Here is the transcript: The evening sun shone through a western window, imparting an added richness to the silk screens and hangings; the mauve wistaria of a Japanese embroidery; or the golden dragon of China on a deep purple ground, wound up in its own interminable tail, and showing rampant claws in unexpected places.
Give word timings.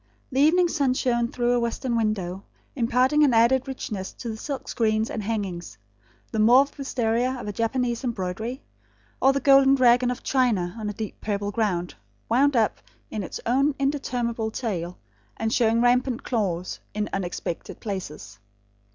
The 0.31 0.39
evening 0.41 0.67
sun 0.67 0.95
shone 0.95 1.27
through 1.27 1.51
a 1.53 1.59
western 1.59 1.95
window, 1.95 2.43
imparting 2.75 3.23
an 3.23 3.35
added 3.35 3.67
richness 3.67 4.11
to 4.13 4.29
the 4.29 4.35
silk 4.35 4.67
screens 4.67 5.11
and 5.11 5.21
hangings; 5.21 5.77
the 6.31 6.39
mauve 6.39 6.75
wistaria 6.75 7.39
of 7.39 7.47
a 7.47 7.53
Japanese 7.53 8.03
embroidery; 8.03 8.63
or 9.21 9.31
the 9.31 9.39
golden 9.39 9.75
dragon 9.75 10.09
of 10.09 10.23
China 10.23 10.75
on 10.79 10.89
a 10.89 10.93
deep 10.93 11.21
purple 11.21 11.51
ground, 11.51 11.93
wound 12.29 12.55
up 12.55 12.81
in 13.11 13.21
its 13.21 13.39
own 13.45 13.75
interminable 13.77 14.49
tail, 14.49 14.97
and 15.37 15.53
showing 15.53 15.81
rampant 15.81 16.23
claws 16.23 16.79
in 16.95 17.07
unexpected 17.13 17.79
places. 17.79 18.39